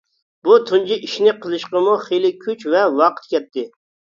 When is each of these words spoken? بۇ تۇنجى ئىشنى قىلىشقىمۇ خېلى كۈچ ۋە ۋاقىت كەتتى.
بۇ 0.45 0.55
تۇنجى 0.69 0.97
ئىشنى 1.07 1.35
قىلىشقىمۇ 1.43 1.93
خېلى 2.07 2.33
كۈچ 2.47 2.67
ۋە 2.77 2.83
ۋاقىت 3.03 3.33
كەتتى. 3.37 3.69